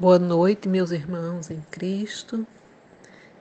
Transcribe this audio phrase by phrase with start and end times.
[0.00, 2.46] Boa noite, meus irmãos em Cristo.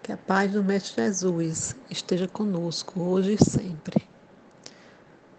[0.02, 4.10] Que a paz do Mestre Jesus esteja conosco hoje e sempre.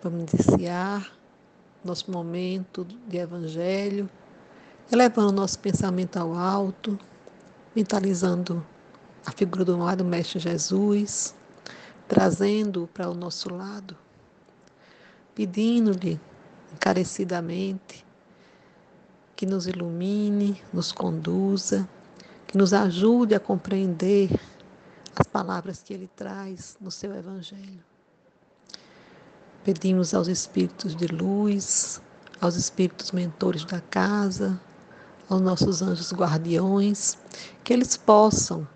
[0.00, 1.12] Vamos iniciar
[1.84, 4.08] nosso momento de Evangelho,
[4.92, 6.96] elevando nosso pensamento ao alto,
[7.74, 8.64] mentalizando
[9.26, 11.34] a figura do amado Mestre Jesus,
[12.06, 13.96] trazendo-o para o nosso lado,
[15.34, 16.20] pedindo-lhe
[16.72, 18.06] encarecidamente
[19.38, 21.88] que nos ilumine, nos conduza,
[22.48, 24.28] que nos ajude a compreender
[25.14, 27.84] as palavras que ele traz no seu Evangelho.
[29.62, 32.02] Pedimos aos espíritos de luz,
[32.40, 34.60] aos espíritos mentores da casa,
[35.28, 37.16] aos nossos anjos guardiões,
[37.62, 38.66] que eles possam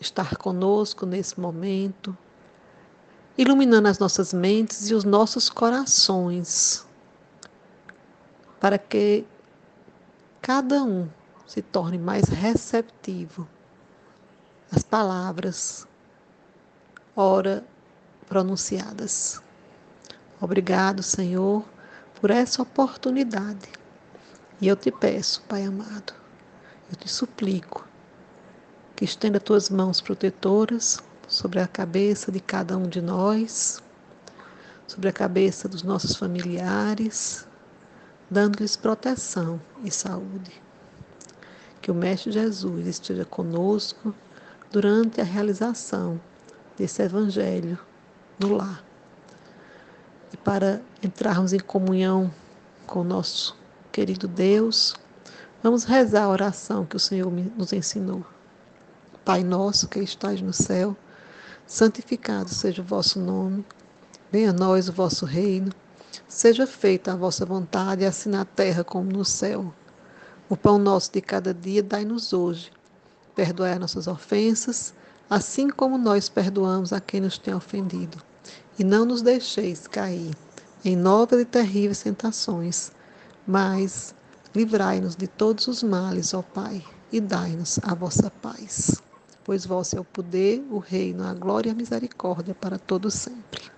[0.00, 2.16] estar conosco nesse momento,
[3.36, 6.86] iluminando as nossas mentes e os nossos corações,
[8.58, 9.26] para que
[10.42, 11.08] cada um
[11.46, 13.48] se torne mais receptivo
[14.72, 15.86] às palavras,
[17.14, 17.64] ora
[18.26, 19.40] pronunciadas.
[20.40, 21.64] Obrigado, Senhor,
[22.20, 23.70] por essa oportunidade.
[24.60, 26.12] E eu te peço, Pai amado,
[26.90, 27.86] eu te suplico
[28.96, 33.80] que estenda tuas mãos protetoras sobre a cabeça de cada um de nós,
[34.88, 37.46] sobre a cabeça dos nossos familiares,
[38.32, 40.62] dando-lhes proteção e saúde.
[41.82, 44.14] Que o Mestre Jesus esteja conosco
[44.70, 46.18] durante a realização
[46.76, 47.78] desse Evangelho
[48.38, 48.82] no lar.
[50.32, 52.32] E para entrarmos em comunhão
[52.86, 53.54] com o nosso
[53.92, 54.94] querido Deus,
[55.62, 58.24] vamos rezar a oração que o Senhor nos ensinou.
[59.26, 60.96] Pai nosso que estás no céu,
[61.66, 63.62] santificado seja o vosso nome,
[64.32, 65.70] venha a nós o vosso reino.
[66.28, 69.72] Seja feita a vossa vontade, assim na terra como no céu.
[70.48, 72.70] O pão nosso de cada dia dai-nos hoje.
[73.34, 74.92] Perdoai nossas ofensas,
[75.30, 78.18] assim como nós perdoamos a quem nos tem ofendido.
[78.78, 80.34] E não nos deixeis cair
[80.84, 82.92] em novas e terríveis tentações,
[83.46, 84.14] mas
[84.54, 89.00] livrai-nos de todos os males, ó Pai, e dai-nos a vossa paz.
[89.44, 93.70] Pois vosso é o poder, o reino, a glória e a misericórdia para todos sempre.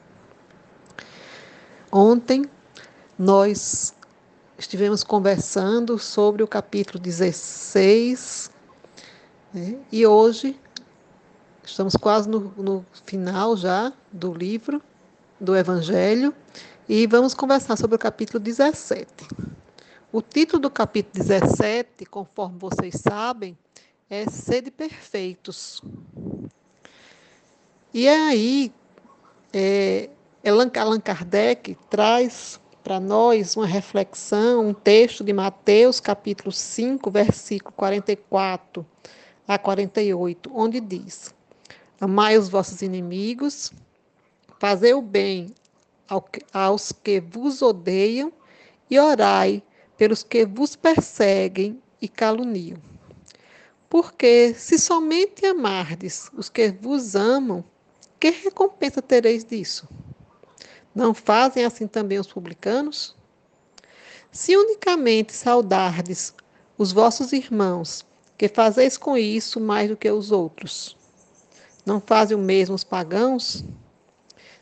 [1.96, 2.44] Ontem
[3.16, 3.94] nós
[4.58, 8.50] estivemos conversando sobre o capítulo 16
[9.52, 9.78] né?
[9.92, 10.60] e hoje
[11.64, 14.82] estamos quase no, no final já do livro
[15.38, 16.34] do Evangelho
[16.88, 19.06] e vamos conversar sobre o capítulo 17.
[20.10, 23.56] O título do capítulo 17, conforme vocês sabem,
[24.10, 25.80] é Sede Perfeitos.
[27.92, 28.72] E aí,
[29.52, 30.10] é,
[30.46, 38.84] Allan Kardec traz para nós uma reflexão, um texto de Mateus, capítulo 5, versículo 44
[39.48, 41.34] a 48, onde diz:
[41.98, 43.72] Amai os vossos inimigos,
[44.58, 45.54] fazei o bem
[46.52, 48.30] aos que vos odeiam
[48.90, 49.62] e orai
[49.96, 52.76] pelos que vos perseguem e caluniam.
[53.88, 57.64] Porque se somente amardes os que vos amam,
[58.20, 59.88] que recompensa tereis disso?
[60.94, 63.16] Não fazem assim também os publicanos?
[64.30, 66.34] Se unicamente saudardes
[66.78, 68.06] os vossos irmãos,
[68.38, 70.96] que fazeis com isso mais do que os outros,
[71.84, 73.64] não fazem o mesmo os pagãos?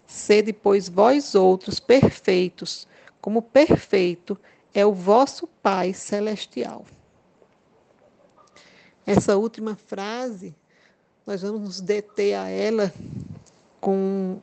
[0.06, 2.86] Sede, pois, vós outros perfeitos,
[3.20, 4.38] como perfeito
[4.74, 6.84] é o vosso Pai celestial.
[9.06, 10.54] Essa última frase,
[11.26, 12.92] nós vamos nos deter a ela
[13.80, 14.40] com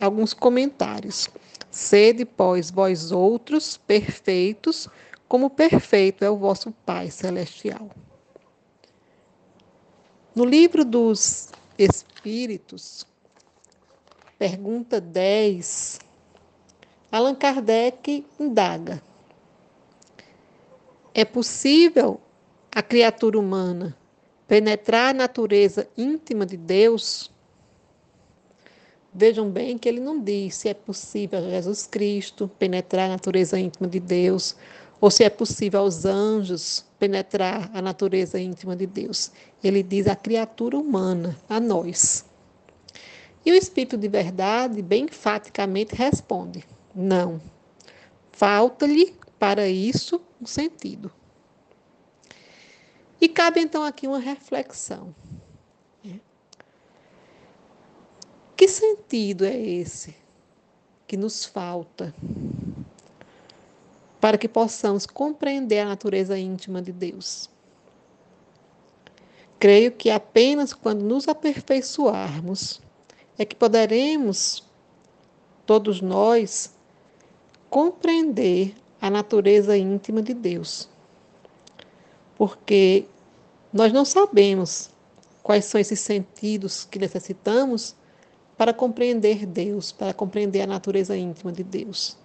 [0.00, 1.28] alguns comentários.
[1.70, 4.88] Sede, pois, vós outros perfeitos,
[5.28, 7.90] como perfeito é o vosso Pai celestial.
[10.34, 13.06] No livro dos Espíritos,
[14.38, 16.00] pergunta 10,
[17.10, 19.02] Allan Kardec indaga:
[21.14, 22.20] É possível
[22.70, 23.96] a criatura humana
[24.46, 27.30] penetrar a natureza íntima de Deus?
[29.18, 33.58] Vejam bem que ele não diz se é possível a Jesus Cristo penetrar a natureza
[33.58, 34.54] íntima de Deus,
[35.00, 39.32] ou se é possível aos anjos penetrar a natureza íntima de Deus.
[39.60, 42.24] Ele diz a criatura humana, a nós.
[43.44, 47.40] E o Espírito de Verdade, bem enfaticamente, responde: não.
[48.30, 51.10] Falta-lhe para isso um sentido.
[53.20, 55.12] E cabe então aqui uma reflexão.
[58.58, 60.14] Que sentido é esse
[61.06, 62.14] que nos falta
[64.20, 67.48] para que possamos compreender a natureza íntima de Deus?
[69.58, 72.80] creio que apenas quando nos aperfeiçoarmos
[73.36, 74.64] é que poderemos,
[75.66, 76.72] todos nós,
[77.68, 80.88] compreender a natureza íntima de Deus.
[82.36, 83.04] Porque
[83.72, 84.90] nós não sabemos
[85.42, 87.94] quais são esses sentidos que necessitamos
[88.58, 92.16] para compreender Deus, para compreender a natureza íntima de Deus.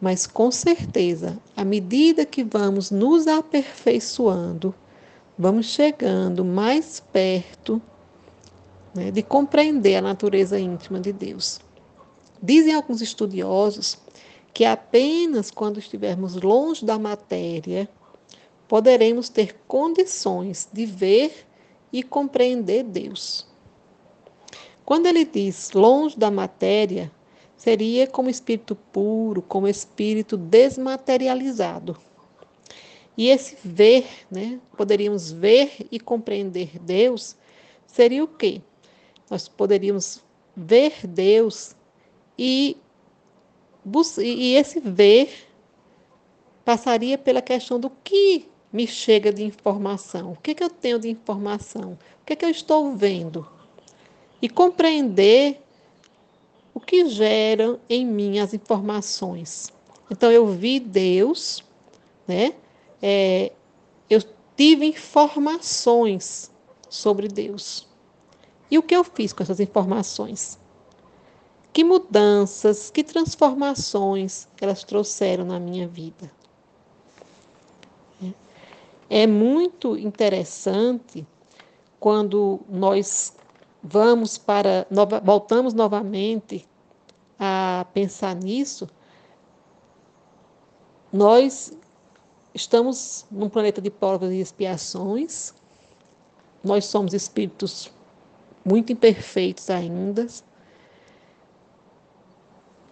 [0.00, 4.74] Mas com certeza, à medida que vamos nos aperfeiçoando,
[5.38, 7.80] vamos chegando mais perto
[8.92, 11.60] né, de compreender a natureza íntima de Deus.
[12.42, 13.96] Dizem alguns estudiosos
[14.52, 17.88] que apenas quando estivermos longe da matéria
[18.66, 21.46] poderemos ter condições de ver
[21.92, 23.46] e compreender Deus.
[24.86, 27.10] Quando ele diz longe da matéria,
[27.56, 31.96] seria como espírito puro, como espírito desmaterializado.
[33.16, 37.34] E esse ver, né, poderíamos ver e compreender Deus,
[37.84, 38.60] seria o quê?
[39.28, 40.22] Nós poderíamos
[40.56, 41.74] ver Deus
[42.38, 42.76] e,
[44.22, 45.48] e esse ver
[46.64, 51.08] passaria pela questão do que me chega de informação, o que, que eu tenho de
[51.08, 53.55] informação, o que, que eu estou vendo.
[54.40, 55.62] E compreender
[56.74, 59.72] o que geram em mim as informações.
[60.10, 61.64] Então, eu vi Deus,
[62.28, 62.54] né?
[63.00, 63.52] É,
[64.08, 64.20] eu
[64.56, 66.50] tive informações
[66.88, 67.86] sobre Deus.
[68.70, 70.58] E o que eu fiz com essas informações?
[71.72, 76.30] Que mudanças, que transformações elas trouxeram na minha vida?
[79.08, 81.24] É muito interessante
[82.00, 83.32] quando nós
[83.82, 86.66] vamos para nova, voltamos novamente
[87.38, 88.88] a pensar nisso,
[91.12, 91.72] nós
[92.56, 95.54] estamos num planeta de provas e expiações.
[96.64, 97.92] Nós somos espíritos
[98.64, 100.26] muito imperfeitos ainda.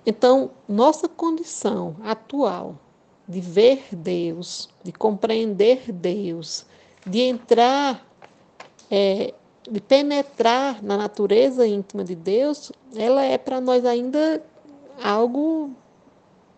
[0.07, 2.79] Então, nossa condição atual
[3.27, 6.67] de ver Deus, de compreender Deus,
[7.07, 8.07] de entrar
[8.91, 9.33] é,
[9.71, 14.43] de penetrar na natureza íntima de Deus, ela é para nós ainda
[15.03, 15.71] algo,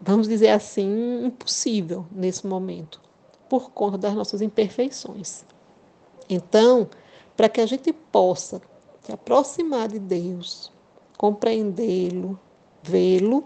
[0.01, 3.01] vamos dizer assim, impossível nesse momento,
[3.49, 5.45] por conta das nossas imperfeições.
[6.29, 6.89] Então,
[7.37, 8.61] para que a gente possa
[9.03, 10.73] se aproximar de Deus,
[11.17, 12.39] compreendê-lo,
[12.83, 13.45] vê-lo,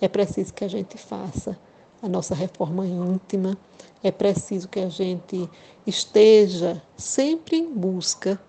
[0.00, 1.58] é preciso que a gente faça
[2.02, 3.58] a nossa reforma íntima,
[4.02, 5.48] é preciso que a gente
[5.86, 8.40] esteja sempre em busca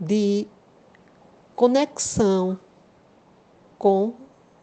[0.00, 0.48] de
[1.54, 2.58] conexão
[3.78, 4.14] com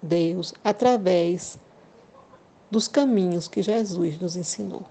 [0.01, 1.59] Deus através
[2.71, 4.83] dos caminhos que Jesus nos ensinou.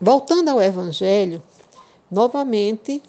[0.00, 1.42] Voltando ao Evangelho,
[2.10, 3.02] novamente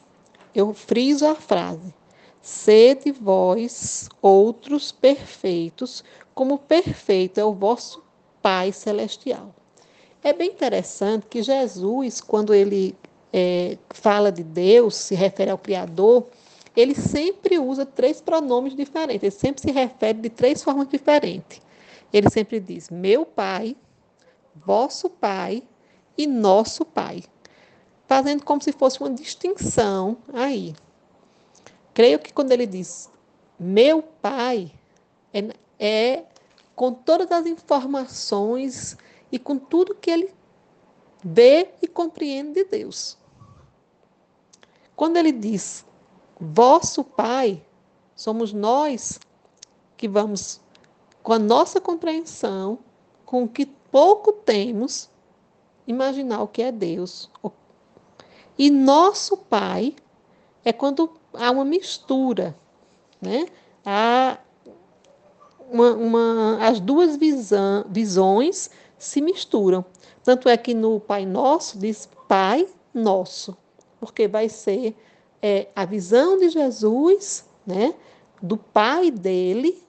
[0.54, 1.94] eu friso a frase:
[2.42, 8.04] sede vós outros perfeitos, como perfeito é o vosso
[8.42, 9.54] Pai Celestial.
[10.24, 12.96] É bem interessante que Jesus, quando ele
[13.38, 16.26] é, fala de Deus, se refere ao Criador,
[16.74, 21.62] ele sempre usa três pronomes diferentes, ele sempre se refere de três formas diferentes.
[22.14, 23.76] Ele sempre diz: meu Pai,
[24.56, 25.64] vosso Pai
[26.18, 27.26] e nosso Pai,
[28.08, 30.74] fazendo como se fosse uma distinção aí.
[31.94, 33.10] Creio que quando ele diz
[33.60, 34.72] meu Pai,
[35.34, 35.44] é,
[35.78, 36.24] é
[36.74, 38.96] com todas as informações
[39.30, 40.34] e com tudo que ele
[41.22, 43.18] vê e compreende de Deus.
[44.96, 45.86] Quando ele diz
[46.40, 47.62] vosso Pai,
[48.16, 49.20] somos nós
[49.98, 50.62] que vamos,
[51.22, 52.80] com a nossa compreensão,
[53.26, 55.10] com o que pouco temos,
[55.88, 57.30] imaginar o que é Deus.
[58.58, 59.96] E nosso Pai
[60.64, 62.56] é quando há uma mistura,
[63.22, 63.48] né?
[63.86, 64.38] Há
[65.70, 69.84] uma, uma, as duas visão, visões se misturam.
[70.24, 73.56] Tanto é que no Pai Nosso diz Pai Nosso
[74.00, 74.96] porque vai ser
[75.42, 77.94] é, a visão de Jesus, né,
[78.42, 79.84] do Pai dele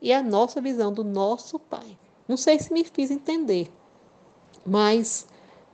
[0.00, 1.98] e a nossa visão do nosso Pai.
[2.26, 3.70] Não sei se me fiz entender,
[4.64, 5.26] mas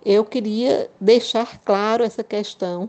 [0.04, 2.88] eu queria deixar claro essa questão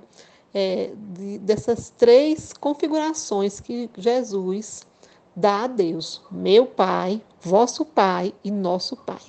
[0.54, 4.86] é, de, dessas três configurações que Jesus
[5.36, 9.22] dá a Deus: meu Pai, vosso Pai e nosso Pai.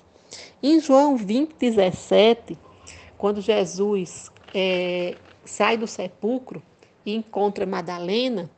[0.63, 2.59] Em João 20, 17,
[3.17, 5.17] quando Jesus é,
[5.47, 6.63] sai do sepulcro
[7.05, 8.51] e encontra Madalena,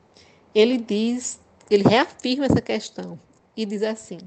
[0.54, 1.40] ele diz,
[1.70, 3.18] ele reafirma essa questão
[3.56, 4.18] e diz assim: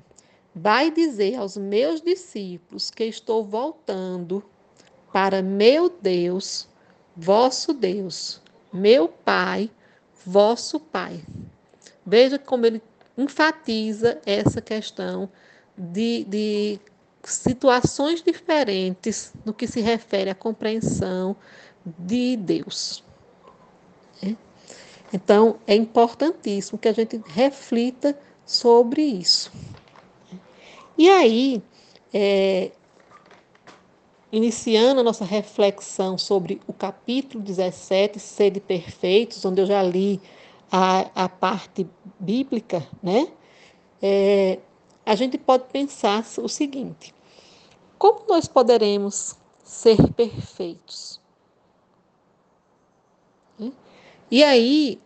[0.54, 4.44] Vai dizer aos meus discípulos que estou voltando
[5.12, 6.68] para meu Deus,
[7.16, 8.42] vosso Deus,
[8.72, 9.70] meu Pai,
[10.26, 11.24] vosso Pai.
[12.06, 12.82] Veja como ele
[13.18, 15.30] enfatiza essa questão
[15.78, 16.80] de, de
[17.24, 21.36] situações diferentes no que se refere à compreensão
[21.86, 23.04] de Deus.
[24.24, 24.36] É?
[25.14, 29.52] Então, é importantíssimo que a gente reflita sobre isso.
[30.98, 31.62] E aí,
[32.14, 32.72] é,
[34.32, 40.22] iniciando a nossa reflexão sobre o capítulo 17, Sede Perfeitos, onde eu já li
[40.72, 41.88] a, a parte
[42.20, 43.28] bíblica, né?
[44.02, 44.60] É,
[45.06, 47.14] a gente pode pensar o seguinte:
[47.98, 51.21] como nós poderemos ser perfeitos?
[54.32, 54.98] E aí,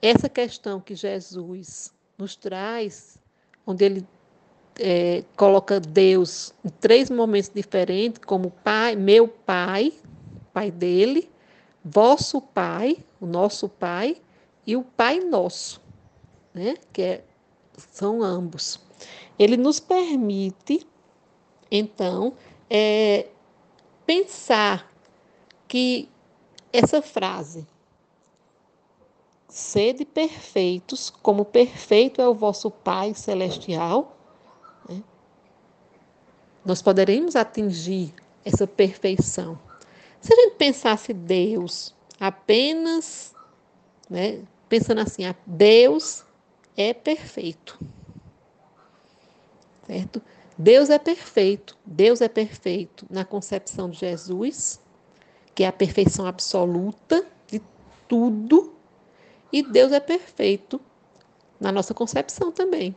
[0.00, 3.18] essa questão que Jesus nos traz,
[3.66, 4.06] onde ele
[4.78, 9.92] é, coloca Deus em três momentos diferentes, como Pai, meu Pai,
[10.52, 11.28] Pai dele,
[11.84, 14.16] vosso Pai, o nosso Pai,
[14.64, 15.80] e o Pai Nosso,
[16.54, 16.76] né?
[16.92, 17.24] que é,
[17.90, 18.80] são ambos.
[19.36, 20.86] Ele nos permite,
[21.68, 22.34] então,
[22.70, 23.26] é,
[24.06, 24.88] pensar
[25.66, 26.08] que
[26.72, 27.66] essa frase,
[29.48, 34.16] sede perfeitos, como perfeito é o vosso Pai Celestial,
[34.88, 35.02] né?
[36.64, 38.14] nós poderemos atingir
[38.44, 39.58] essa perfeição.
[40.20, 43.34] Se a gente pensasse Deus apenas
[44.08, 46.24] né, pensando assim, ah, Deus
[46.76, 47.78] é perfeito.
[49.86, 50.22] Certo?
[50.56, 51.76] Deus é perfeito.
[51.84, 54.80] Deus é perfeito na concepção de Jesus,
[55.54, 57.62] que é a perfeição absoluta de
[58.06, 58.74] tudo,
[59.52, 60.80] e Deus é perfeito
[61.60, 62.94] na nossa concepção também.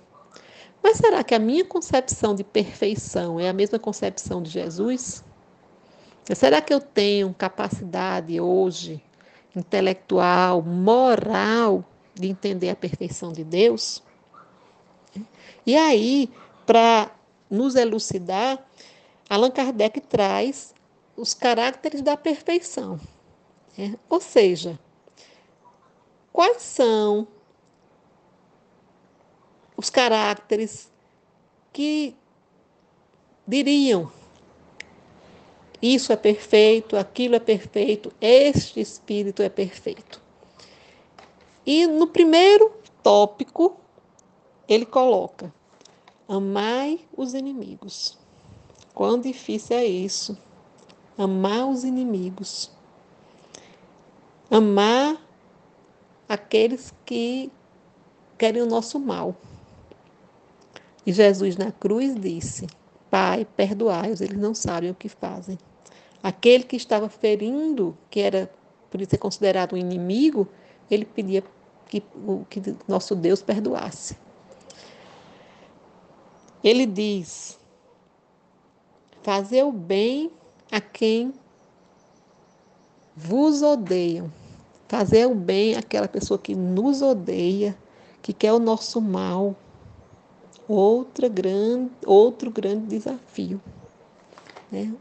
[0.84, 5.24] Mas será que a minha concepção de perfeição é a mesma concepção de Jesus?
[6.36, 9.01] Será que eu tenho capacidade hoje
[9.55, 14.01] intelectual, moral de entender a perfeição de Deus.
[15.65, 16.29] E aí,
[16.65, 17.12] para
[17.50, 18.60] nos elucidar,
[19.29, 20.74] Allan Kardec traz
[21.15, 23.00] os caracteres da perfeição.
[23.77, 23.96] Né?
[24.10, 24.79] Ou seja,
[26.31, 27.27] quais são
[29.75, 30.91] os caracteres
[31.73, 32.15] que
[33.47, 34.11] diriam
[35.81, 40.21] isso é perfeito, aquilo é perfeito, este espírito é perfeito.
[41.65, 42.71] E no primeiro
[43.01, 43.77] tópico,
[44.67, 45.51] ele coloca:
[46.27, 48.17] amai os inimigos.
[48.93, 50.38] Quão difícil é isso?
[51.17, 52.69] Amar os inimigos.
[54.51, 55.19] Amar
[56.31, 57.51] aqueles que
[58.38, 59.35] querem o nosso mal.
[61.05, 62.67] E Jesus na cruz disse:
[63.09, 65.57] Pai, perdoai-os, eles não sabem o que fazem.
[66.23, 68.50] Aquele que estava ferindo, que era
[68.89, 70.47] por ser considerado um inimigo,
[70.89, 71.43] ele pedia
[71.88, 72.01] que,
[72.50, 74.15] que nosso Deus perdoasse.
[76.63, 77.59] Ele diz:
[79.21, 80.31] fazer o bem
[80.71, 81.33] a quem
[83.17, 84.31] vos odeiam.
[84.91, 87.77] Fazer o bem àquela pessoa que nos odeia,
[88.21, 89.55] que quer o nosso mal.
[90.67, 93.62] Outra grande, outro grande desafio.
[94.69, 94.93] Né?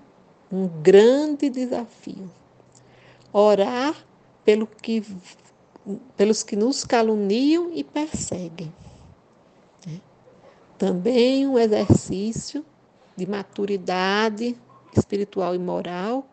[0.53, 2.31] um grande desafio.
[3.33, 3.97] Orar
[4.45, 5.03] pelo que,
[6.17, 8.73] pelos que nos caluniam e perseguem.
[9.85, 10.01] Né?
[10.79, 12.65] Também um exercício
[13.17, 14.57] de maturidade
[14.97, 16.25] espiritual e moral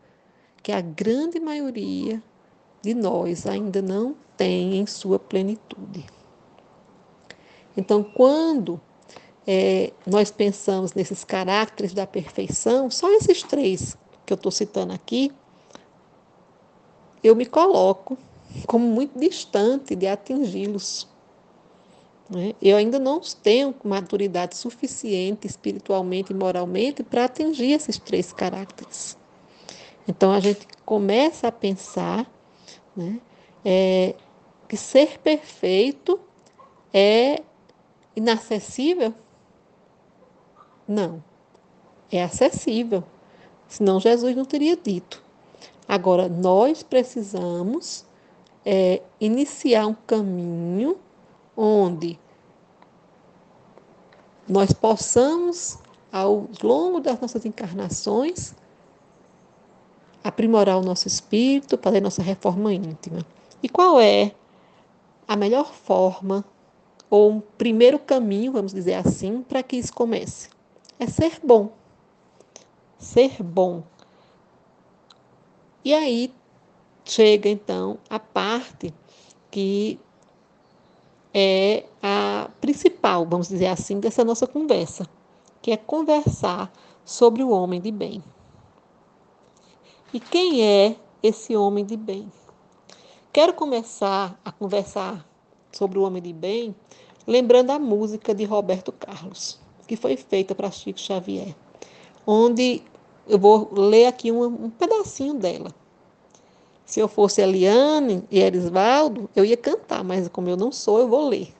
[0.63, 2.21] que a grande maioria
[2.87, 6.05] de nós ainda não tem em sua plenitude.
[7.75, 8.79] Então, quando
[9.45, 15.31] é, nós pensamos nesses caracteres da perfeição, só esses três que eu estou citando aqui,
[17.21, 18.17] eu me coloco
[18.65, 21.07] como muito distante de atingi-los.
[22.29, 22.53] Né?
[22.61, 29.17] Eu ainda não tenho maturidade suficiente espiritualmente e moralmente para atingir esses três caracteres.
[30.07, 32.25] Então a gente começa a pensar
[32.97, 33.21] né,
[33.63, 34.15] é,
[34.67, 36.19] que ser perfeito
[36.93, 37.41] é
[38.15, 39.13] inacessível?
[40.87, 41.23] Não,
[42.11, 43.03] é acessível.
[43.67, 45.23] Senão Jesus não teria dito.
[45.87, 48.05] Agora, nós precisamos
[48.65, 50.97] é, iniciar um caminho
[51.55, 52.19] onde
[54.47, 55.77] nós possamos,
[56.11, 58.55] ao longo das nossas encarnações,
[60.27, 63.25] aprimorar o nosso espírito, fazer nossa reforma íntima.
[63.61, 64.31] E qual é
[65.27, 66.43] a melhor forma,
[67.09, 70.49] ou um primeiro caminho, vamos dizer assim, para que isso comece?
[70.99, 71.71] É ser bom
[72.97, 73.83] ser bom.
[75.83, 76.33] E aí
[77.05, 78.93] chega então a parte
[79.49, 79.99] que
[81.33, 85.07] é a principal, vamos dizer assim, dessa nossa conversa,
[85.61, 86.71] que é conversar
[87.05, 88.23] sobre o homem de bem.
[90.13, 92.31] E quem é esse homem de bem?
[93.33, 95.27] Quero começar a conversar
[95.71, 96.73] sobre o homem de bem
[97.27, 101.53] lembrando a música de Roberto Carlos, que foi feita para Chico Xavier,
[102.25, 102.81] onde
[103.27, 105.75] eu vou ler aqui um, um pedacinho dela.
[106.85, 111.09] Se eu fosse Eliane e Erisvaldo, eu ia cantar, mas como eu não sou, eu
[111.09, 111.53] vou ler.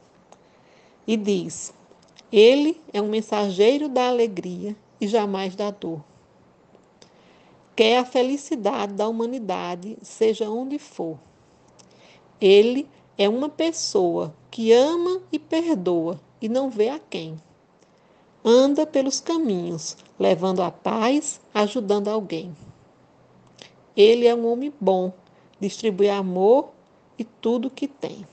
[1.05, 1.73] E diz:
[2.31, 6.01] Ele é um mensageiro da alegria e jamais da dor.
[7.77, 11.19] Quer a felicidade da humanidade, seja onde for.
[12.41, 17.39] Ele é uma pessoa que ama e perdoa e não vê a quem.
[18.43, 22.57] Anda pelos caminhos, levando a paz, ajudando alguém.
[23.95, 25.13] Ele é um homem bom,
[25.59, 26.69] distribui amor
[27.15, 28.25] e tudo que tem.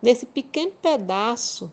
[0.00, 1.68] Nesse pequeno pedaço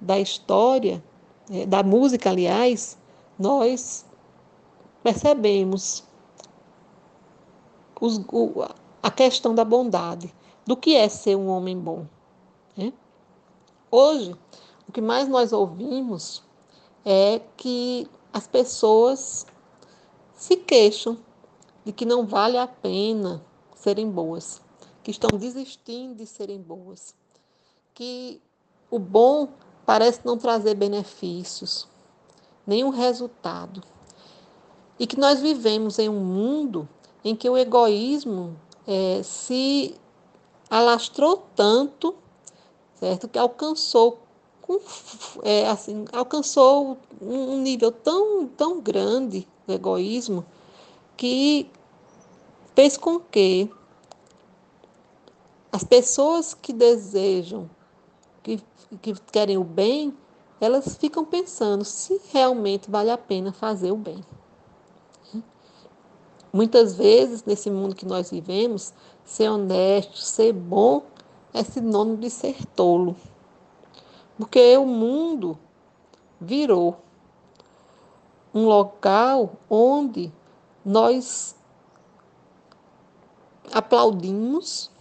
[0.00, 1.00] da história,
[1.48, 2.98] é, da música, aliás,
[3.38, 4.04] nós
[5.04, 6.02] percebemos
[8.00, 8.18] os,
[9.02, 10.34] a questão da bondade,
[10.66, 12.06] do que é ser um homem bom.
[12.74, 12.90] Né?
[13.90, 14.34] Hoje,
[14.88, 16.42] o que mais nós ouvimos
[17.04, 19.46] é que as pessoas
[20.34, 21.18] se queixam
[21.84, 23.44] de que não vale a pena
[23.76, 24.62] serem boas,
[25.02, 27.14] que estão desistindo de serem boas,
[27.92, 28.40] que
[28.90, 29.50] o bom
[29.84, 31.86] parece não trazer benefícios,
[32.66, 33.82] nenhum resultado.
[34.98, 36.88] E que nós vivemos em um mundo
[37.24, 39.94] em que o egoísmo é, se
[40.70, 42.14] alastrou tanto,
[42.94, 44.24] certo, que alcançou
[45.42, 50.44] é, assim, alcançou um nível tão, tão grande do egoísmo
[51.16, 51.70] que
[52.74, 53.70] fez com que
[55.70, 57.68] as pessoas que desejam,
[58.42, 58.60] que,
[59.02, 60.16] que querem o bem,
[60.60, 64.24] elas ficam pensando se realmente vale a pena fazer o bem.
[66.54, 71.02] Muitas vezes, nesse mundo que nós vivemos, ser honesto, ser bom,
[71.52, 73.16] é sinônimo de ser tolo.
[74.38, 75.58] Porque o mundo
[76.40, 76.96] virou
[78.54, 80.32] um local onde
[80.84, 81.56] nós
[83.72, 84.92] aplaudimos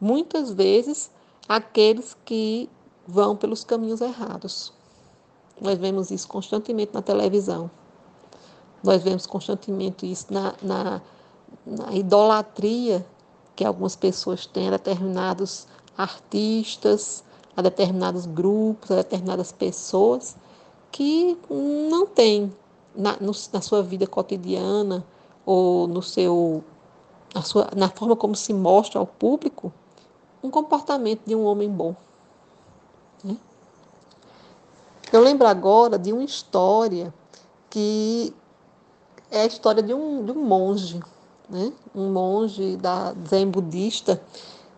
[0.00, 1.10] muitas vezes
[1.46, 2.70] aqueles que
[3.06, 4.72] vão pelos caminhos errados.
[5.60, 7.70] Nós vemos isso constantemente na televisão.
[8.82, 11.00] Nós vemos constantemente isso na, na,
[11.64, 13.04] na idolatria
[13.54, 15.66] que algumas pessoas têm a determinados
[15.96, 17.22] artistas,
[17.56, 20.36] a determinados grupos, a determinadas pessoas
[20.90, 22.52] que não têm
[22.94, 25.04] na, no, na sua vida cotidiana
[25.44, 26.64] ou no seu,
[27.34, 29.72] na, sua, na forma como se mostra ao público
[30.42, 31.94] um comportamento de um homem bom.
[33.22, 33.36] Né?
[35.12, 37.14] Eu lembro agora de uma história
[37.70, 38.34] que
[39.32, 41.00] é a história de um, de um monge,
[41.48, 41.72] né?
[41.94, 44.22] um monge da zen budista,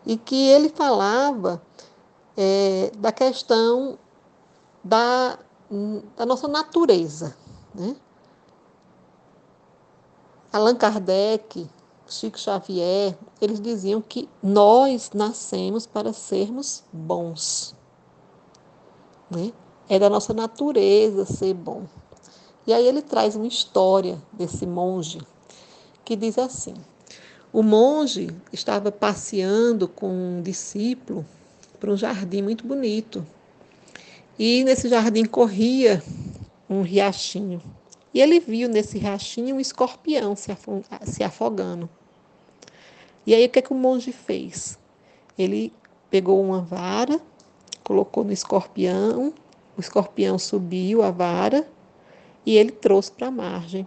[0.06, 1.60] e que ele falava
[2.36, 3.98] é, da questão
[4.82, 5.38] da,
[6.16, 7.36] da nossa natureza.
[7.74, 7.96] Né?
[10.52, 11.68] Allan Kardec,
[12.06, 17.74] Chico Xavier, eles diziam que nós nascemos para sermos bons.
[19.28, 19.52] Né?
[19.88, 21.86] É da nossa natureza ser bom.
[22.66, 25.20] E aí ele traz uma história desse monge
[26.04, 26.74] que diz assim:
[27.52, 31.24] o monge estava passeando com um discípulo
[31.78, 33.26] para um jardim muito bonito.
[34.38, 36.02] E nesse jardim corria
[36.68, 37.62] um riachinho.
[38.12, 41.88] E ele viu nesse riachinho um escorpião se afogando.
[43.26, 44.78] E aí o que, é que o monge fez?
[45.38, 45.72] Ele
[46.10, 47.20] pegou uma vara,
[47.82, 49.34] colocou no escorpião,
[49.76, 51.66] o escorpião subiu a vara
[52.44, 53.86] e ele trouxe para a margem.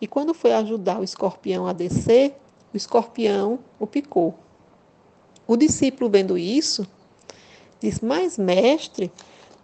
[0.00, 2.36] E quando foi ajudar o escorpião a descer,
[2.72, 4.34] o escorpião o picou.
[5.46, 6.86] O discípulo, vendo isso,
[7.80, 9.10] disse: Mas, mestre,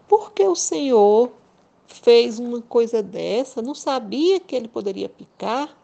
[0.09, 1.31] por que o senhor
[1.87, 3.63] fez uma coisa dessa?
[3.63, 5.77] Não sabia que ele poderia picar?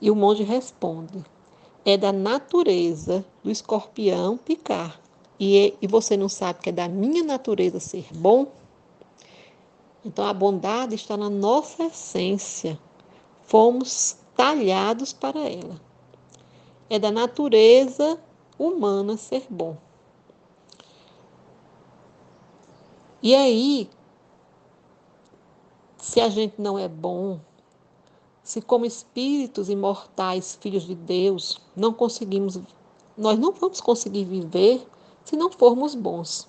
[0.00, 1.24] E o monge responde:
[1.84, 5.00] É da natureza do escorpião picar.
[5.40, 8.46] E, e você não sabe que é da minha natureza ser bom?
[10.08, 12.80] Então a bondade está na nossa essência.
[13.42, 15.78] Fomos talhados para ela.
[16.88, 18.18] É da natureza
[18.58, 19.76] humana ser bom.
[23.22, 23.90] E aí,
[25.98, 27.38] se a gente não é bom,
[28.42, 32.58] se como espíritos imortais, filhos de Deus, não conseguimos
[33.14, 34.88] nós não vamos conseguir viver
[35.22, 36.48] se não formos bons.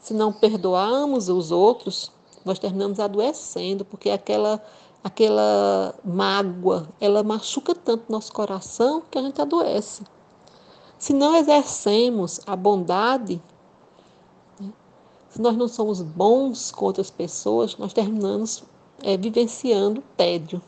[0.00, 2.10] Se não perdoarmos os outros,
[2.48, 4.62] nós terminamos adoecendo, porque aquela
[5.02, 10.02] aquela mágoa, ela machuca tanto nosso coração que a gente adoece.
[10.98, 13.40] Se não exercemos a bondade,
[14.58, 14.72] né,
[15.30, 18.64] se nós não somos bons com outras pessoas, nós terminamos
[19.02, 20.60] é, vivenciando tédio.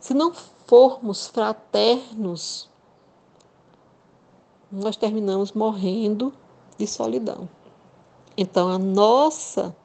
[0.00, 0.32] Se não
[0.66, 2.70] formos fraternos,
[4.70, 6.32] nós terminamos morrendo
[6.78, 7.48] de solidão.
[8.36, 9.76] Então, a nossa,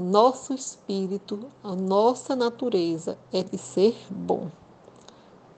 [0.00, 4.50] nosso espírito, a nossa natureza é de ser bom.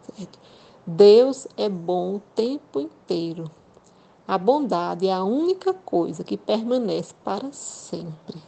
[0.03, 0.39] Certo?
[0.87, 3.51] Deus é bom o tempo inteiro.
[4.27, 8.43] A bondade é a única coisa que permanece para sempre.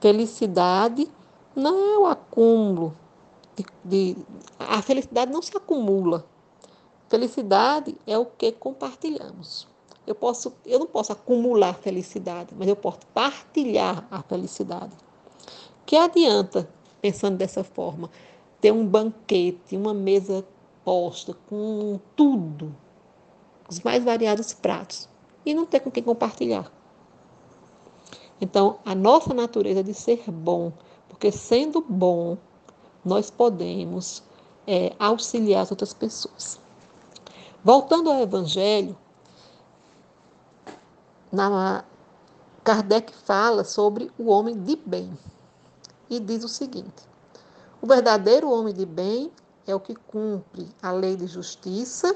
[0.00, 1.08] Felicidade
[1.54, 2.96] não é o acúmulo
[3.56, 4.26] de, de,
[4.58, 6.24] a felicidade não se acumula.
[7.08, 9.66] Felicidade é o que compartilhamos.
[10.06, 14.92] Eu, posso, eu não posso acumular felicidade, mas eu posso partilhar a felicidade.
[15.86, 16.68] Que adianta,
[17.00, 18.10] pensando dessa forma,
[18.60, 20.44] ter um banquete, uma mesa
[20.84, 22.74] posta com tudo,
[23.68, 25.08] os mais variados pratos,
[25.44, 26.70] e não ter com quem compartilhar?
[28.40, 30.72] Então, a nossa natureza de ser bom,
[31.08, 32.36] porque sendo bom,
[33.04, 34.22] nós podemos
[34.66, 36.60] é, auxiliar as outras pessoas.
[37.64, 38.96] Voltando ao Evangelho,
[41.32, 41.84] na,
[42.62, 45.18] Kardec fala sobre o homem de bem
[46.08, 47.08] e diz o seguinte:
[47.80, 49.32] o verdadeiro homem de bem
[49.66, 52.14] é o que cumpre a lei de justiça,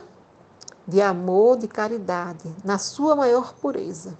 [0.86, 4.16] de amor, de caridade, na sua maior pureza.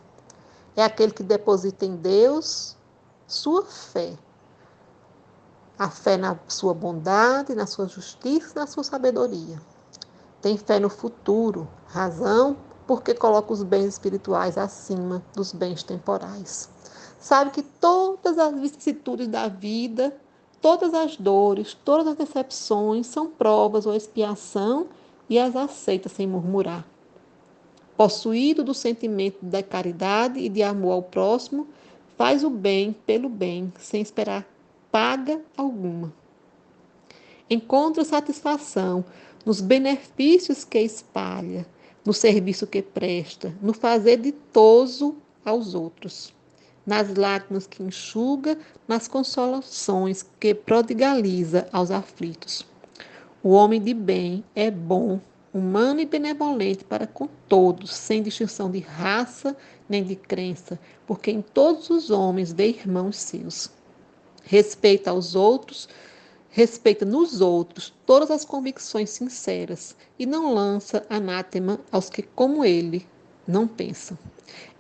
[0.75, 2.77] É aquele que deposita em Deus
[3.27, 4.17] sua fé
[5.79, 9.61] a fé na sua bondade, na sua justiça, na sua sabedoria.
[10.41, 16.71] Tem fé no futuro, razão porque coloca os bens espirituais acima dos bens temporais.
[17.19, 20.17] Sabe que todas as vicissitudes da vida,
[20.61, 24.87] todas as dores, todas as decepções são provas ou expiação
[25.29, 26.87] e as aceita sem murmurar.
[27.97, 31.67] Possuído do sentimento da caridade e de amor ao próximo,
[32.17, 34.47] faz o bem pelo bem, sem esperar
[34.97, 36.11] paga alguma.
[37.51, 39.05] Encontra satisfação
[39.45, 41.67] nos benefícios que espalha,
[42.07, 46.33] no serviço que presta, no fazer ditoso aos outros,
[46.87, 52.65] nas lágrimas que enxuga, nas consolações que prodigaliza aos aflitos.
[53.43, 55.21] O homem de bem é bom,
[55.53, 59.57] humano e benevolente para com todos, sem distinção de raça
[59.89, 63.71] nem de crença, porque em todos os homens vê irmãos seus
[64.47, 65.89] respeita aos outros,
[66.57, 73.07] respeita nos outros todas as convicções sinceras e não lança anátema aos que, como ele,
[73.47, 74.17] não pensam.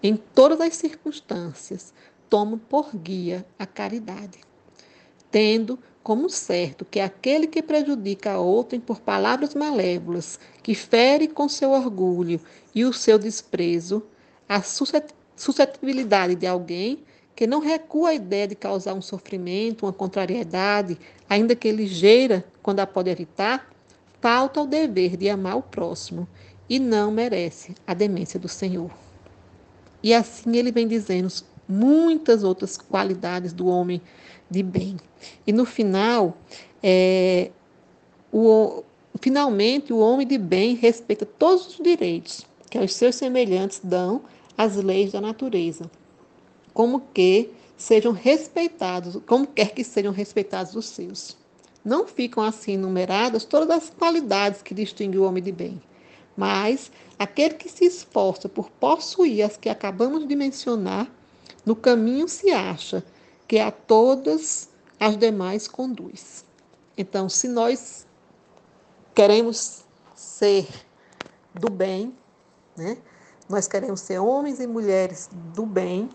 [0.03, 1.93] Em todas as circunstâncias,
[2.31, 4.41] toma por guia a caridade,
[5.31, 11.47] tendo como certo que aquele que prejudica a outrem por palavras malévolas, que fere com
[11.47, 12.41] seu orgulho
[12.75, 14.03] e o seu desprezo,
[14.49, 17.05] a suscetibilidade de alguém,
[17.37, 22.81] que não recua a ideia de causar um sofrimento, uma contrariedade, ainda que ligeira, quando
[22.81, 23.70] a pode evitar,
[24.22, 26.27] falta o dever de amar o próximo
[26.66, 28.90] e não merece a demência do Senhor.
[30.03, 31.29] E assim ele vem dizendo
[31.68, 34.01] muitas outras qualidades do homem
[34.51, 34.96] de bem.
[35.46, 36.38] E no final,
[36.83, 37.51] é,
[38.33, 38.83] o,
[39.20, 44.22] finalmente, o homem de bem respeita todos os direitos que os seus semelhantes dão
[44.57, 45.90] às leis da natureza
[46.77, 51.35] como que sejam respeitados, como quer que sejam respeitados os seus.
[51.83, 55.81] Não ficam assim enumeradas todas as qualidades que distinguem o homem de bem,
[56.37, 61.11] mas aquele que se esforça por possuir as que acabamos de mencionar,
[61.65, 63.03] no caminho se acha
[63.49, 64.69] que a todas
[65.01, 66.45] as demais conduz.
[66.95, 68.07] Então, se nós
[69.15, 69.83] queremos
[70.15, 70.69] ser
[71.55, 72.15] do bem,
[72.77, 72.99] né?
[73.49, 76.11] Nós queremos ser homens e mulheres do bem,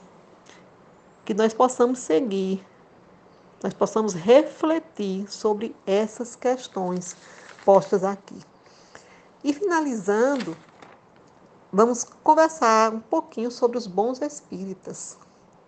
[1.31, 2.61] que nós possamos seguir,
[3.63, 7.15] nós possamos refletir sobre essas questões
[7.63, 8.37] postas aqui.
[9.41, 10.57] E finalizando,
[11.71, 15.17] vamos conversar um pouquinho sobre os bons espíritas.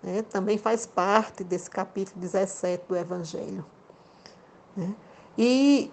[0.02, 0.22] Né?
[0.24, 3.66] Também faz parte desse capítulo 17 do Evangelho.
[4.76, 4.94] Né?
[5.38, 5.90] E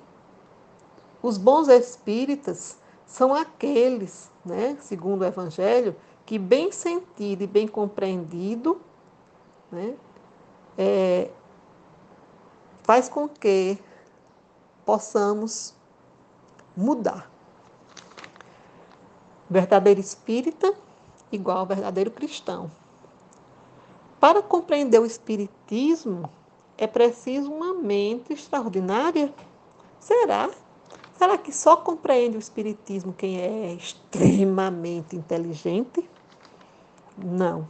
[1.22, 5.94] os bons espíritas são aqueles, né, segundo o Evangelho,
[6.26, 8.80] que bem sentido e bem compreendido
[9.70, 9.94] né,
[10.76, 11.30] é,
[12.82, 13.78] faz com que
[14.84, 15.74] possamos
[16.76, 17.30] mudar.
[19.48, 20.74] verdadeiro espírita
[21.32, 22.70] igual ao verdadeiro cristão.
[24.18, 26.30] Para compreender o espiritismo,
[26.76, 29.32] é preciso uma mente extraordinária?
[29.98, 30.50] Será?
[31.16, 36.08] Será que só compreende o espiritismo quem é extremamente inteligente?
[37.16, 37.66] Não.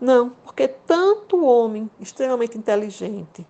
[0.00, 3.46] Não, porque tanto o homem extremamente inteligente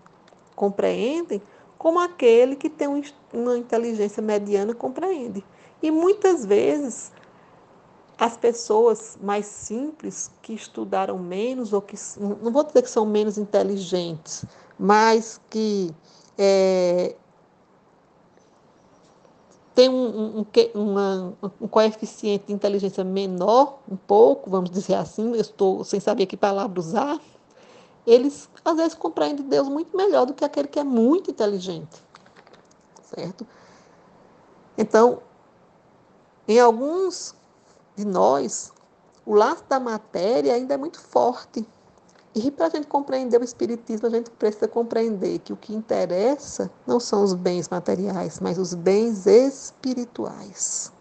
[0.56, 1.42] compreende,
[1.76, 2.88] como aquele que tem
[3.32, 5.44] uma inteligência mediana compreende.
[5.82, 7.12] E muitas vezes
[8.18, 13.38] as pessoas mais simples que estudaram menos ou que não vou dizer que são menos
[13.38, 14.44] inteligentes,
[14.76, 15.94] mas que
[16.36, 17.14] é,
[19.78, 25.40] tem um, um, uma, um coeficiente de inteligência menor, um pouco, vamos dizer assim, eu
[25.40, 27.20] estou sem saber que palavra usar,
[28.04, 32.02] eles às vezes compreendem Deus muito melhor do que aquele que é muito inteligente.
[33.04, 33.46] Certo?
[34.76, 35.22] Então,
[36.48, 37.36] em alguns
[37.94, 38.72] de nós,
[39.24, 41.64] o laço da matéria ainda é muito forte.
[42.40, 46.70] E para a gente compreender o Espiritismo, a gente precisa compreender que o que interessa
[46.86, 50.92] não são os bens materiais, mas os bens espirituais.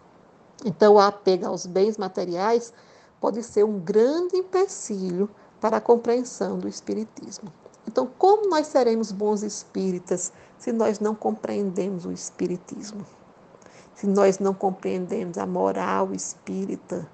[0.64, 2.72] Então, o apego aos bens materiais
[3.20, 7.52] pode ser um grande empecilho para a compreensão do Espiritismo.
[7.86, 13.06] Então, como nós seremos bons espíritas se nós não compreendemos o Espiritismo?
[13.94, 17.08] Se nós não compreendemos a moral espírita,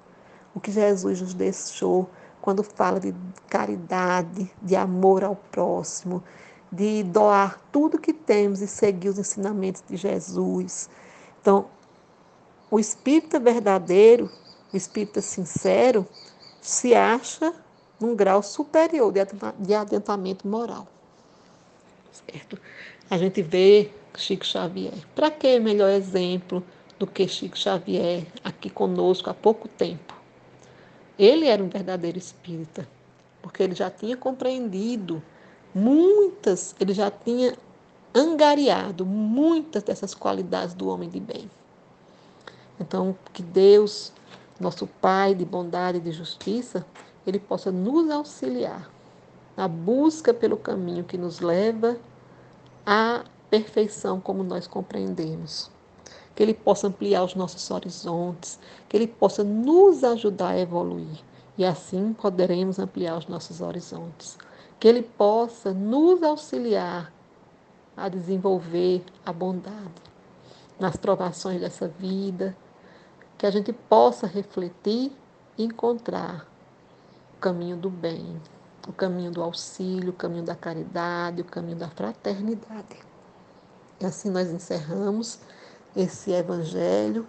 [0.55, 2.09] o que Jesus nos deixou
[2.45, 3.11] quando fala de
[3.49, 6.23] caridade, de amor ao próximo,
[6.71, 10.87] de doar tudo que temos e seguir os ensinamentos de Jesus.
[11.41, 11.65] Então,
[12.69, 14.29] o espírita verdadeiro,
[14.71, 16.07] o espírita sincero,
[16.61, 17.51] se acha
[17.99, 19.11] num grau superior
[19.57, 20.87] de adentamento moral.
[22.11, 22.59] Certo?
[23.09, 24.93] A gente vê Chico Xavier.
[25.15, 26.63] Para que melhor exemplo
[26.99, 30.14] do que Chico Xavier aqui conosco há pouco tempo?
[31.17, 32.87] Ele era um verdadeiro espírita,
[33.41, 35.21] porque ele já tinha compreendido
[35.73, 37.55] muitas, ele já tinha
[38.13, 41.49] angariado muitas dessas qualidades do homem de bem.
[42.79, 44.11] Então, que Deus,
[44.59, 46.85] nosso Pai de bondade e de justiça,
[47.25, 48.89] ele possa nos auxiliar
[49.55, 51.97] na busca pelo caminho que nos leva
[52.85, 55.74] à perfeição como nós compreendemos
[56.35, 61.23] que Ele possa ampliar os nossos horizontes, que Ele possa nos ajudar a evoluir.
[61.57, 64.37] E assim poderemos ampliar os nossos horizontes.
[64.77, 67.11] Que Ele possa nos auxiliar
[67.95, 70.03] a desenvolver a bondade
[70.77, 72.55] nas provações dessa vida,
[73.37, 75.11] que a gente possa refletir
[75.57, 76.45] e encontrar
[77.37, 78.41] o caminho do bem,
[78.85, 82.99] o caminho do auxílio, o caminho da caridade, o caminho da fraternidade.
[84.01, 85.39] E assim nós encerramos
[85.95, 87.27] esse evangelho,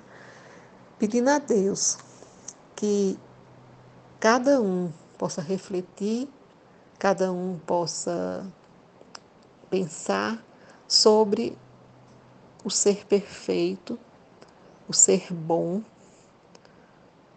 [0.99, 1.99] pedindo a Deus
[2.75, 3.19] que
[4.19, 6.29] cada um possa refletir,
[6.99, 8.47] cada um possa
[9.71, 10.43] pensar
[10.89, 11.57] sobre
[12.65, 13.99] o ser perfeito,
[14.89, 15.83] o ser bom,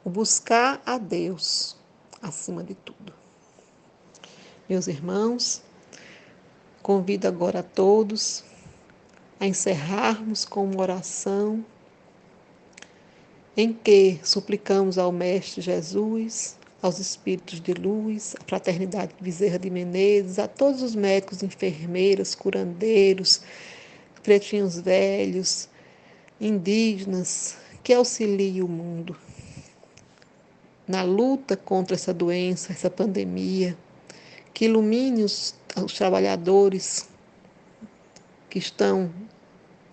[0.03, 1.77] o buscar a Deus
[2.21, 3.13] acima de tudo.
[4.67, 5.61] Meus irmãos,
[6.81, 8.43] convido agora a todos
[9.39, 11.63] a encerrarmos com uma oração
[13.55, 20.39] em que suplicamos ao Mestre Jesus, aos Espíritos de Luz, à Fraternidade Bezerra de Menezes,
[20.39, 23.41] a todos os médicos, enfermeiras, curandeiros,
[24.23, 25.69] pretinhos velhos,
[26.39, 29.15] indígenas, que auxiliem o mundo
[30.87, 33.77] na luta contra essa doença, essa pandemia,
[34.53, 37.07] que ilumine os, os trabalhadores
[38.49, 39.11] que estão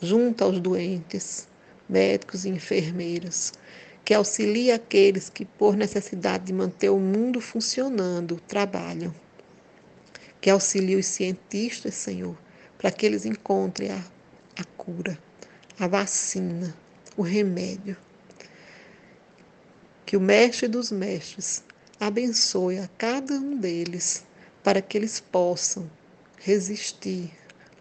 [0.01, 1.49] junto aos doentes,
[1.89, 3.53] médicos e enfermeiras,
[4.05, 9.15] que auxilie aqueles que, por necessidade de manter o mundo funcionando, trabalham.
[10.41, 12.37] Que auxilie os cientistas, Senhor,
[12.79, 14.05] para que eles encontrem a,
[14.57, 15.19] a cura,
[15.79, 16.77] a vacina,
[17.17, 17.97] o remédio.
[20.05, 21.65] Que o Mestre dos Mestres
[21.99, 24.25] abençoe a cada um deles
[24.63, 25.91] para que eles possam
[26.39, 27.33] resistir,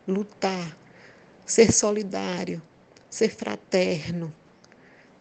[0.07, 0.75] lutar
[1.45, 2.61] ser solidário,
[3.09, 4.33] ser fraterno,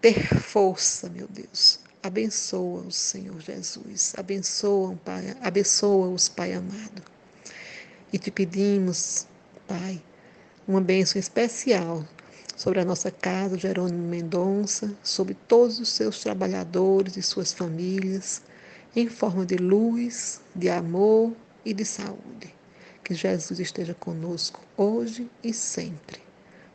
[0.00, 1.78] ter força, meu Deus.
[2.02, 4.14] Abençoa-os, Senhor Jesus.
[4.16, 7.02] Abençoa, Pai, abençoa-os, Pai amado.
[8.12, 9.26] E te pedimos,
[9.66, 10.02] Pai,
[10.66, 12.04] uma bênção especial
[12.56, 18.42] sobre a nossa casa, Jerônimo Mendonça, sobre todos os seus trabalhadores e suas famílias,
[18.94, 21.32] em forma de luz, de amor
[21.64, 22.53] e de saúde.
[23.04, 26.22] Que Jesus esteja conosco hoje e sempre.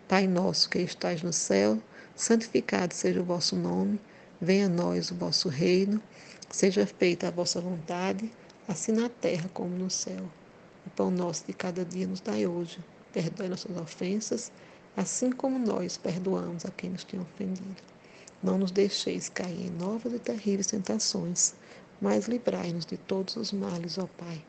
[0.08, 1.82] Pai nosso que estais no céu,
[2.16, 4.00] santificado seja o vosso nome.
[4.40, 6.00] Venha a nós o vosso reino,
[6.52, 8.32] seja feita a vossa vontade,
[8.68, 10.30] assim na terra como no céu.
[10.86, 12.78] O pão nosso de cada dia nos dai hoje.
[13.12, 14.52] Perdoe nossas ofensas,
[14.96, 17.82] assim como nós perdoamos a quem nos tem ofendido.
[18.44, 21.56] Não nos deixeis cair em novas e terríveis tentações,
[22.00, 24.40] mas livrai-nos de todos os males, ó Pai,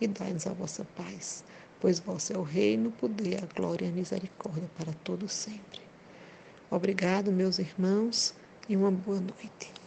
[0.00, 1.44] e dai-nos a vossa paz,
[1.80, 5.80] pois vosso é o reino, o poder, a glória e a misericórdia para todos sempre.
[6.70, 8.34] Obrigado, meus irmãos,
[8.68, 9.77] e uma boa noite.